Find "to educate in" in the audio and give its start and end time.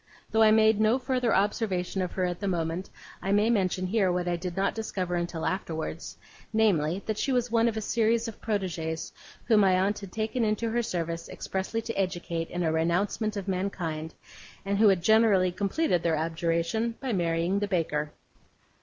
11.83-12.63